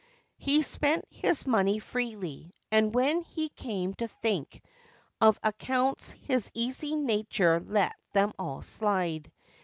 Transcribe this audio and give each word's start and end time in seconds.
He 0.39 0.63
spent 0.63 1.05
his 1.11 1.45
money 1.45 1.77
freely, 1.77 2.55
and 2.71 2.91
when 2.91 3.21
he 3.21 3.49
came 3.49 3.93
to 3.93 4.07
think 4.07 4.63
of 5.21 5.39
accounts 5.43 6.09
his 6.09 6.49
easy 6.55 6.95
nature 6.95 7.59
let 7.59 7.95
them 8.11 8.33
all 8.39 8.63
slide. 8.63 9.31